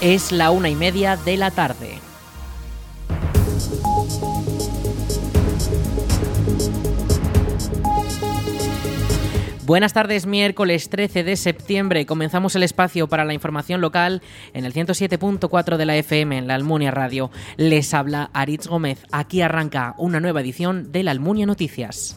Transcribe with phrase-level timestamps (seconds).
[0.00, 1.98] Es la una y media de la tarde.
[9.66, 12.06] Buenas tardes, miércoles 13 de septiembre.
[12.06, 14.22] Comenzamos el espacio para la información local
[14.54, 17.30] en el 107.4 de la FM en la Almunia Radio.
[17.58, 19.04] Les habla Aritz Gómez.
[19.12, 22.16] Aquí arranca una nueva edición de la Almunia Noticias.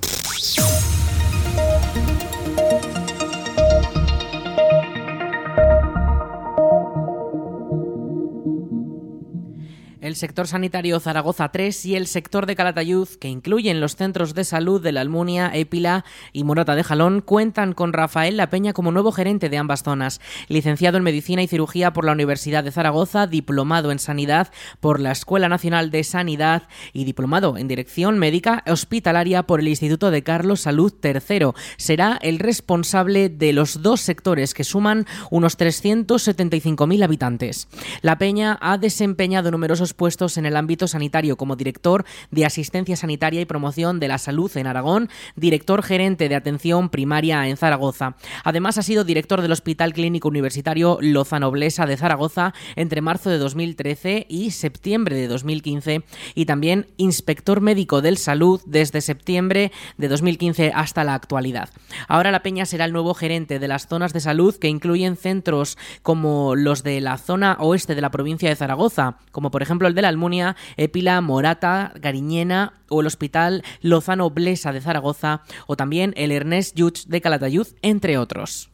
[10.14, 14.44] El sector sanitario Zaragoza 3 y el sector de Calatayud, que incluyen los centros de
[14.44, 18.92] salud de la Almunia, Épila y Morata de Jalón, cuentan con Rafael La Peña como
[18.92, 20.22] nuevo gerente de ambas zonas.
[20.50, 25.12] Licenciado en Medicina y Cirugía por la Universidad de Zaragoza, diplomado en Sanidad por la
[25.12, 30.62] Escuela Nacional de Sanidad y diplomado en Dirección Médica Hospitalaria por el Instituto de Carlos
[30.62, 31.54] Salud III.
[31.78, 37.68] Será el responsable de los dos sectores que suman unos 375.000 habitantes.
[38.04, 43.40] La Peña ha desempeñado numerosos puestos en el ámbito sanitario como director de Asistencia Sanitaria
[43.40, 48.18] y Promoción de la Salud en Aragón, director gerente de Atención Primaria en Zaragoza.
[48.44, 53.38] Además, ha sido director del Hospital Clínico Universitario Lozano Blesa de Zaragoza entre marzo de
[53.38, 56.04] 2013 y septiembre de 2015
[56.36, 61.70] y también inspector médico del salud desde septiembre de 2015 hasta la actualidad.
[62.10, 65.78] Ahora la Peña será el nuevo gerente de las zonas de salud que incluyen centros
[66.02, 70.02] como los de la zona oeste de la provincia de Zaragoza, como por ejemplo de
[70.02, 76.32] la Almunia, Épila, Morata, Gariñena o el Hospital Lozano Blesa de Zaragoza o también el
[76.32, 78.73] Ernest Lluch de Calatayud, entre otros.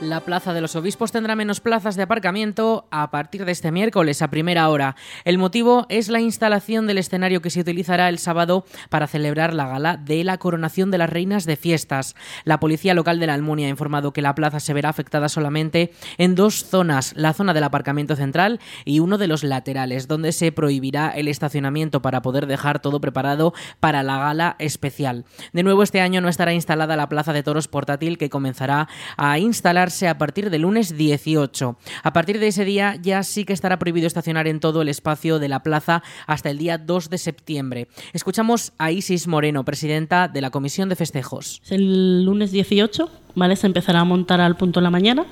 [0.00, 4.22] La Plaza de los Obispos tendrá menos plazas de aparcamiento a partir de este miércoles
[4.22, 4.96] a primera hora.
[5.24, 9.68] El motivo es la instalación del escenario que se utilizará el sábado para celebrar la
[9.68, 12.16] gala de la coronación de las reinas de fiestas.
[12.44, 15.92] La policía local de la Almunia ha informado que la plaza se verá afectada solamente
[16.18, 20.50] en dos zonas, la zona del aparcamiento central y uno de los laterales, donde se
[20.50, 25.24] prohibirá el estacionamiento para poder dejar todo preparado para la gala especial.
[25.52, 29.38] De nuevo este año no estará instalada la plaza de toros portátil que comenzará a
[29.84, 31.76] a partir del lunes 18.
[32.02, 35.38] A partir de ese día ya sí que estará prohibido estacionar en todo el espacio
[35.38, 37.88] de la plaza hasta el día 2 de septiembre.
[38.14, 41.60] Escuchamos a Isis Moreno, presidenta de la Comisión de Festejos.
[41.68, 43.56] El lunes 18, ¿vale?
[43.56, 45.26] Se empezará a montar al punto de la mañana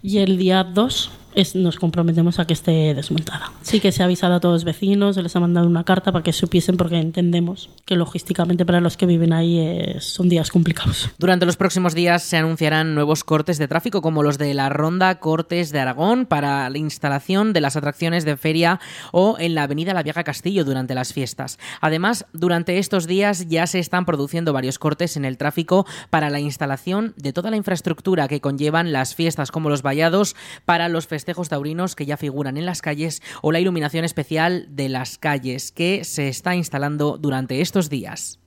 [0.00, 1.10] y el día 2
[1.54, 3.52] nos comprometemos a que esté desmontada.
[3.62, 6.12] Sí que se ha avisado a todos los vecinos, se les ha mandado una carta
[6.12, 11.10] para que supiesen porque entendemos que logísticamente para los que viven ahí son días complicados.
[11.18, 15.18] Durante los próximos días se anunciarán nuevos cortes de tráfico como los de la Ronda
[15.20, 18.80] Cortes de Aragón para la instalación de las atracciones de feria
[19.12, 21.58] o en la Avenida La Vieja Castillo durante las fiestas.
[21.80, 26.40] Además, durante estos días ya se están produciendo varios cortes en el tráfico para la
[26.40, 31.21] instalación de toda la infraestructura que conllevan las fiestas como los vallados para los festivales
[31.22, 35.70] festejos taurinos que ya figuran en las calles o la iluminación especial de las calles
[35.70, 38.41] que se está instalando durante estos días.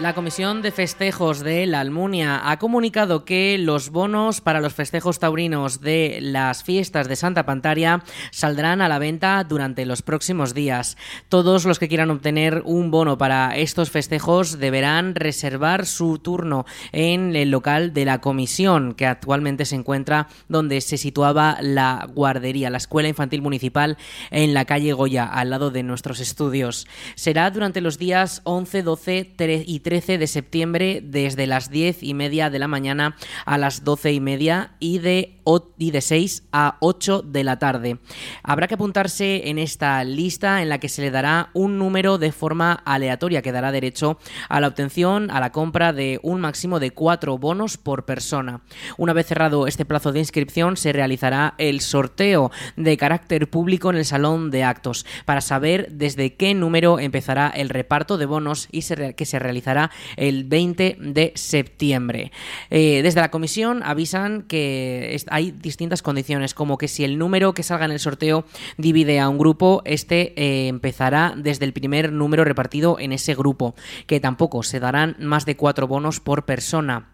[0.00, 5.20] La Comisión de Festejos de la Almunia ha comunicado que los bonos para los festejos
[5.20, 8.02] taurinos de las fiestas de Santa Pantaria
[8.32, 10.96] saldrán a la venta durante los próximos días.
[11.28, 17.36] Todos los que quieran obtener un bono para estos festejos deberán reservar su turno en
[17.36, 22.78] el local de la comisión que actualmente se encuentra donde se situaba la guardería, la
[22.78, 23.96] Escuela Infantil Municipal
[24.32, 26.88] en la calle Goya, al lado de nuestros estudios.
[27.14, 29.34] Será durante los días 11, 12
[29.66, 34.12] y 13 de septiembre desde las 10 y media de la mañana a las 12
[34.12, 35.38] y media y de,
[35.78, 37.98] y de 6 a 8 de la tarde.
[38.42, 42.32] Habrá que apuntarse en esta lista en la que se le dará un número de
[42.32, 44.18] forma aleatoria que dará derecho
[44.48, 48.62] a la obtención, a la compra de un máximo de cuatro bonos por persona.
[48.96, 53.96] Una vez cerrado este plazo de inscripción se realizará el sorteo de carácter público en
[53.96, 58.82] el salón de actos para saber desde qué número empezará el reparto de bonos y
[59.14, 62.32] que se realizará el 20 de septiembre.
[62.70, 67.64] Eh, desde la comisión avisan que hay distintas condiciones, como que si el número que
[67.64, 68.44] salga en el sorteo
[68.78, 73.74] divide a un grupo, este eh, empezará desde el primer número repartido en ese grupo,
[74.06, 77.13] que tampoco se darán más de cuatro bonos por persona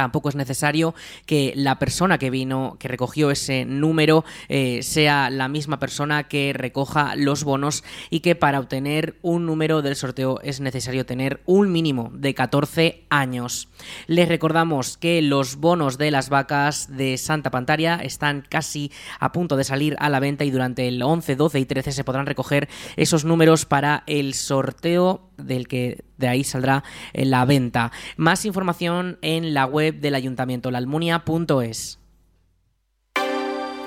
[0.00, 0.94] tampoco es necesario
[1.26, 6.54] que la persona que vino, que recogió ese número, eh, sea la misma persona que
[6.54, 11.70] recoja los bonos y que para obtener un número del sorteo es necesario tener un
[11.70, 13.68] mínimo de 14 años.
[14.06, 19.58] Les recordamos que los bonos de las vacas de Santa Pantaria están casi a punto
[19.58, 22.70] de salir a la venta y durante el 11, 12 y 13 se podrán recoger
[22.96, 27.92] esos números para el sorteo del que de ahí saldrá la venta.
[28.16, 31.99] Más información en la web del ayuntamiento, laalmunia.es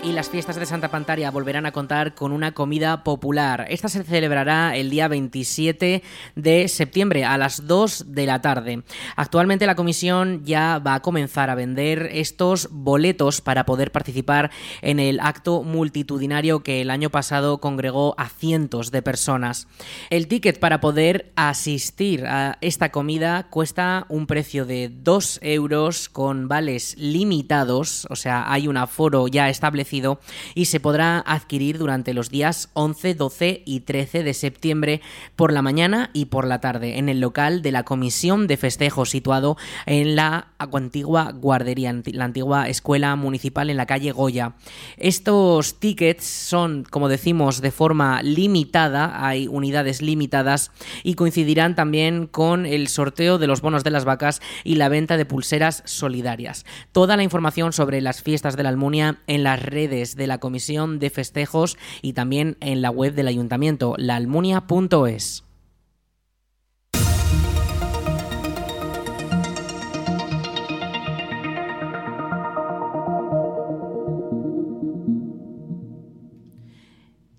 [0.03, 3.65] y las fiestas de Santa Pantaria volverán a contar con una comida popular.
[3.69, 6.03] Esta se celebrará el día 27
[6.35, 8.83] de septiembre a las 2 de la tarde.
[9.15, 14.51] Actualmente la comisión ya va a comenzar a vender estos boletos para poder participar
[14.81, 19.67] en el acto multitudinario que el año pasado congregó a cientos de personas.
[20.09, 26.49] El ticket para poder asistir a esta comida cuesta un precio de 2 euros con
[26.49, 29.92] vales limitados, o sea, hay un aforo ya establecido
[30.55, 35.01] y se podrá adquirir durante los días 11, 12 y 13 de septiembre
[35.35, 39.11] por la mañana y por la tarde en el local de la Comisión de Festejos
[39.11, 39.55] situado
[39.85, 44.53] en la antigua guardería, la antigua escuela municipal en la calle Goya.
[44.97, 50.71] Estos tickets son, como decimos, de forma limitada, hay unidades limitadas
[51.03, 55.17] y coincidirán también con el sorteo de los bonos de las vacas y la venta
[55.17, 56.65] de pulseras solidarias.
[56.91, 60.99] Toda la información sobre las fiestas de la Almunia en las redes de la Comisión
[60.99, 65.43] de Festejos y también en la web del Ayuntamiento, laalmunia.es.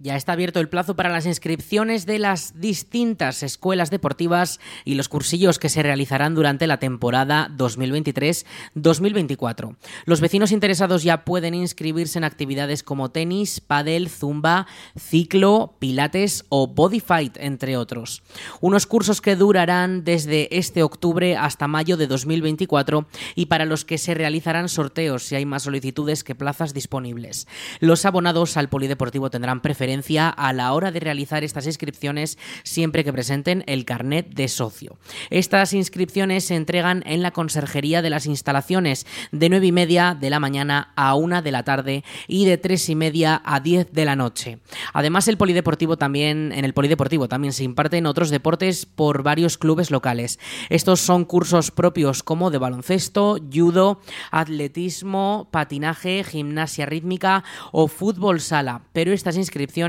[0.05, 5.09] Ya está abierto el plazo para las inscripciones de las distintas escuelas deportivas y los
[5.09, 9.77] cursillos que se realizarán durante la temporada 2023-2024.
[10.05, 16.67] Los vecinos interesados ya pueden inscribirse en actividades como tenis, pádel, zumba, ciclo, pilates o
[16.67, 18.23] body fight, entre otros.
[18.61, 23.07] Unos cursos que durarán desde este octubre hasta mayo de 2024
[23.37, 27.49] y para los que se realizarán sorteos si hay más solicitudes que plazas disponibles.
[27.81, 29.94] Los abonados al polideportivo tendrán preferencia
[30.31, 34.99] a la hora de realizar estas inscripciones siempre que presenten el carnet de socio.
[35.31, 40.31] Estas inscripciones se entregan en la conserjería de las instalaciones de 9 y media de
[40.31, 44.05] la mañana a 1 de la tarde y de 3 y media a 10 de
[44.05, 44.59] la noche.
[44.93, 49.91] Además, el polideportivo también, en el polideportivo también se imparten otros deportes por varios clubes
[49.91, 50.39] locales.
[50.71, 54.01] Estos son cursos propios como de baloncesto, judo,
[54.31, 59.84] atletismo, patinaje, gimnasia rítmica o fútbol sala, pero estas inscripciones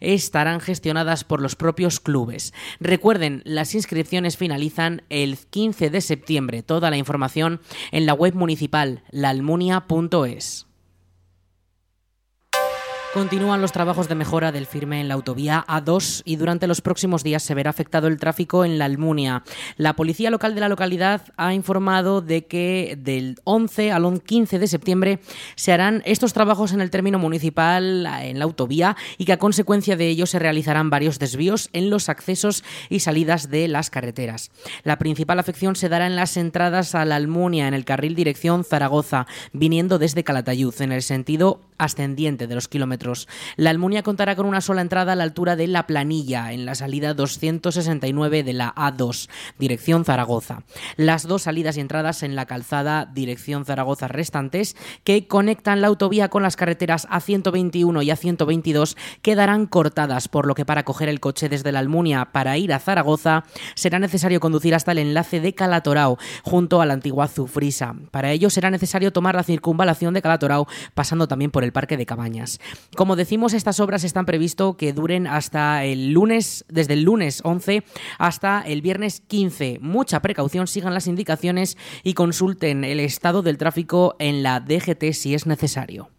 [0.00, 2.52] estarán gestionadas por los propios clubes.
[2.80, 6.62] Recuerden, las inscripciones finalizan el 15 de septiembre.
[6.62, 7.60] Toda la información
[7.92, 10.69] en la web municipal laalmunia.es.
[13.12, 17.24] Continúan los trabajos de mejora del firme en la autovía A2 y durante los próximos
[17.24, 19.42] días se verá afectado el tráfico en la Almunia.
[19.76, 24.68] La policía local de la localidad ha informado de que del 11 al 15 de
[24.68, 25.18] septiembre
[25.56, 29.96] se harán estos trabajos en el término municipal en la autovía y que a consecuencia
[29.96, 34.52] de ello se realizarán varios desvíos en los accesos y salidas de las carreteras.
[34.84, 38.62] La principal afección se dará en las entradas a la Almunia en el carril dirección
[38.62, 43.28] Zaragoza, viniendo desde Calatayud en el sentido ascendiente de los kilómetros.
[43.56, 46.74] La Almunia contará con una sola entrada a la altura de La Planilla, en la
[46.74, 49.28] salida 269 de la A2,
[49.58, 50.62] dirección Zaragoza.
[50.96, 56.28] Las dos salidas y entradas en la calzada dirección Zaragoza restantes, que conectan la autovía
[56.28, 61.48] con las carreteras A121 y A122, quedarán cortadas, por lo que para coger el coche
[61.48, 63.44] desde la Almunia para ir a Zaragoza
[63.74, 67.94] será necesario conducir hasta el enlace de Calatorao, junto a la antigua Zufrisa.
[68.10, 72.06] Para ello será necesario tomar la circunvalación de Calatorao, pasando también por el Parque de
[72.06, 72.60] Cabañas.
[72.96, 77.82] Como decimos, estas obras están previsto que duren hasta el lunes, desde el lunes 11
[78.18, 79.78] hasta el viernes 15.
[79.80, 85.34] Mucha precaución, sigan las indicaciones y consulten el estado del tráfico en la DGT si
[85.34, 86.10] es necesario.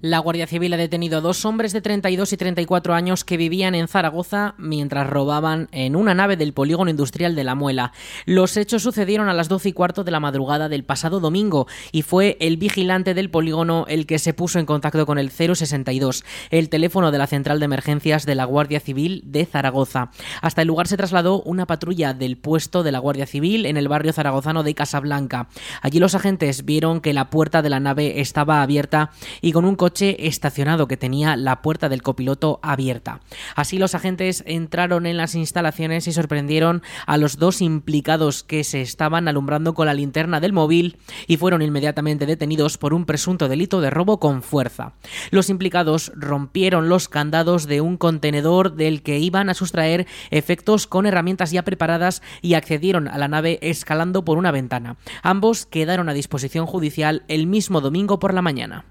[0.00, 3.74] La Guardia Civil ha detenido a dos hombres de 32 y 34 años que vivían
[3.74, 7.90] en Zaragoza mientras robaban en una nave del polígono industrial de La Muela.
[8.24, 12.02] Los hechos sucedieron a las 12 y cuarto de la madrugada del pasado domingo y
[12.02, 16.68] fue el vigilante del polígono el que se puso en contacto con el 062, el
[16.68, 20.12] teléfono de la central de emergencias de la Guardia Civil de Zaragoza.
[20.42, 23.88] Hasta el lugar se trasladó una patrulla del puesto de la Guardia Civil en el
[23.88, 25.48] barrio zaragozano de Casablanca.
[25.82, 29.74] Allí los agentes vieron que la puerta de la nave estaba abierta y con un
[29.74, 33.20] coche estacionado que tenía la puerta del copiloto abierta.
[33.54, 38.82] Así los agentes entraron en las instalaciones y sorprendieron a los dos implicados que se
[38.82, 43.80] estaban alumbrando con la linterna del móvil y fueron inmediatamente detenidos por un presunto delito
[43.80, 44.92] de robo con fuerza.
[45.30, 51.06] Los implicados rompieron los candados de un contenedor del que iban a sustraer efectos con
[51.06, 54.96] herramientas ya preparadas y accedieron a la nave escalando por una ventana.
[55.22, 58.84] Ambos quedaron a disposición judicial el mismo domingo por la mañana.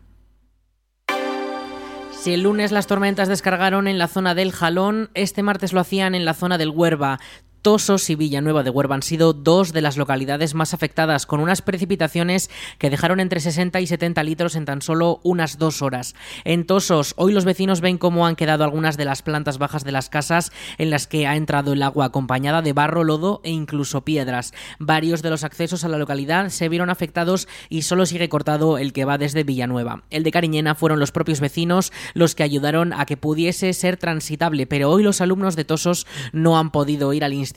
[2.28, 6.14] Si el lunes las tormentas descargaron en la zona del Jalón, este martes lo hacían
[6.14, 7.22] en la zona del Huerva.
[7.68, 11.62] Tosos y Villanueva de Huerva han sido dos de las localidades más afectadas, con unas
[11.62, 16.16] precipitaciones que dejaron entre 60 y 70 litros en tan solo unas dos horas.
[16.46, 19.92] En Tosos, hoy los vecinos ven cómo han quedado algunas de las plantas bajas de
[19.92, 24.06] las casas en las que ha entrado el agua, acompañada de barro, lodo e incluso
[24.06, 24.54] piedras.
[24.80, 28.94] Varios de los accesos a la localidad se vieron afectados y solo sigue cortado el
[28.94, 30.04] que va desde Villanueva.
[30.10, 34.68] El de Cariñena fueron los propios vecinos los que ayudaron a que pudiese ser transitable,
[34.68, 37.57] pero hoy los alumnos de Tosos no han podido ir al instituto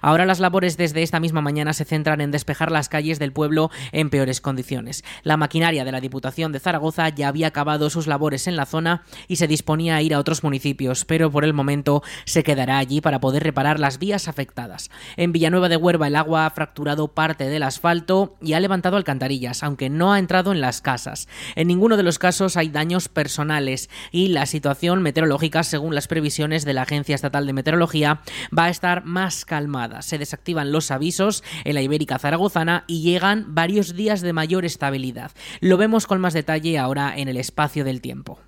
[0.00, 3.70] Ahora las labores desde esta misma mañana se centran en despejar las calles del pueblo
[3.92, 5.04] en peores condiciones.
[5.22, 9.04] La maquinaria de la Diputación de Zaragoza ya había acabado sus labores en la zona
[9.28, 13.00] y se disponía a ir a otros municipios, pero por el momento se quedará allí
[13.00, 14.90] para poder reparar las vías afectadas.
[15.16, 19.62] En Villanueva de Huerva el agua ha fracturado parte del asfalto y ha levantado alcantarillas,
[19.62, 21.28] aunque no ha entrado en las casas.
[21.56, 26.64] En ninguno de los casos hay daños personales y la situación meteorológica, según las previsiones
[26.64, 28.20] de la Agencia Estatal de Meteorología,
[28.56, 30.02] va a estar más calmada.
[30.02, 35.32] Se desactivan los avisos en la Ibérica Zaragozana y llegan varios días de mayor estabilidad.
[35.60, 38.38] Lo vemos con más detalle ahora en el espacio del tiempo.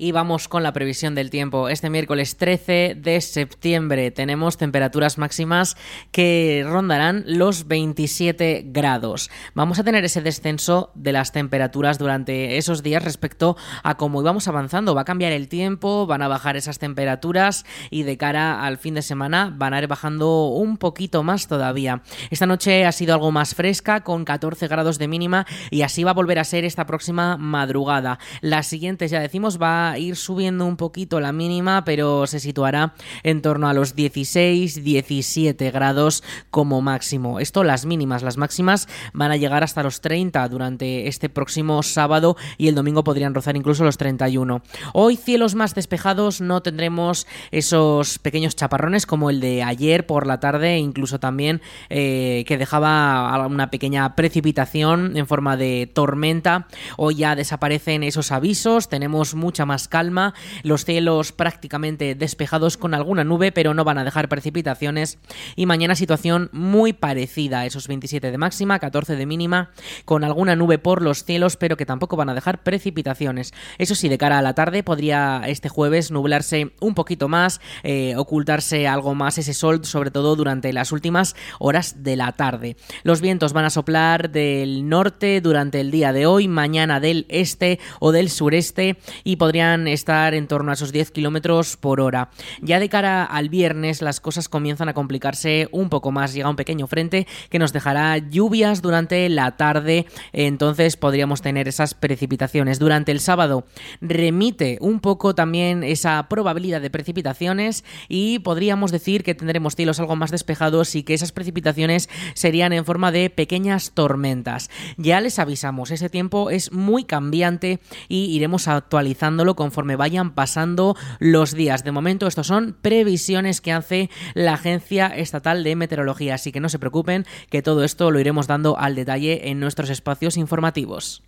[0.00, 1.68] Y vamos con la previsión del tiempo.
[1.68, 5.76] Este miércoles 13 de septiembre tenemos temperaturas máximas
[6.12, 9.28] que rondarán los 27 grados.
[9.54, 14.46] Vamos a tener ese descenso de las temperaturas durante esos días respecto a cómo íbamos
[14.46, 14.94] avanzando.
[14.94, 18.94] Va a cambiar el tiempo, van a bajar esas temperaturas y de cara al fin
[18.94, 22.02] de semana van a ir bajando un poquito más todavía.
[22.30, 26.12] Esta noche ha sido algo más fresca con 14 grados de mínima y así va
[26.12, 28.20] a volver a ser esta próxima madrugada.
[28.42, 33.40] Las siguientes, ya decimos, va ir subiendo un poquito la mínima, pero se situará en
[33.40, 37.40] torno a los 16-17 grados como máximo.
[37.40, 42.36] Esto las mínimas, las máximas van a llegar hasta los 30 durante este próximo sábado
[42.56, 44.62] y el domingo podrían rozar incluso los 31.
[44.92, 50.40] Hoy cielos más despejados, no tendremos esos pequeños chaparrones como el de ayer por la
[50.40, 56.66] tarde, incluso también eh, que dejaba una pequeña precipitación en forma de tormenta.
[56.96, 63.22] Hoy ya desaparecen esos avisos, tenemos mucha más calma, los cielos prácticamente despejados con alguna
[63.22, 65.18] nube, pero no van a dejar precipitaciones.
[65.54, 69.70] Y mañana situación muy parecida, esos 27 de máxima, 14 de mínima,
[70.04, 73.52] con alguna nube por los cielos, pero que tampoco van a dejar precipitaciones.
[73.78, 78.16] Eso sí, de cara a la tarde podría este jueves nublarse un poquito más, eh,
[78.16, 82.76] ocultarse algo más ese sol, sobre todo durante las últimas horas de la tarde.
[83.02, 87.78] Los vientos van a soplar del norte durante el día de hoy, mañana del este
[88.00, 92.30] o del sureste y podrían estar en torno a esos 10 kilómetros por hora.
[92.62, 96.32] Ya de cara al viernes, las cosas comienzan a complicarse un poco más.
[96.32, 101.94] Llega un pequeño frente que nos dejará lluvias durante la tarde, entonces podríamos tener esas
[101.94, 102.78] precipitaciones.
[102.78, 103.64] Durante el sábado
[104.00, 110.16] remite un poco también esa probabilidad de precipitaciones y podríamos decir que tendremos cielos algo
[110.16, 114.70] más despejados y que esas precipitaciones serían en forma de pequeñas tormentas.
[114.96, 121.52] Ya les avisamos, ese tiempo es muy cambiante y iremos actualizándolo conforme vayan pasando los
[121.52, 121.82] días.
[121.82, 126.68] De momento, estos son previsiones que hace la Agencia Estatal de Meteorología, así que no
[126.68, 131.27] se preocupen que todo esto lo iremos dando al detalle en nuestros espacios informativos.